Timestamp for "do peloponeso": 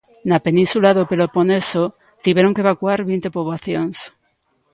0.97-1.83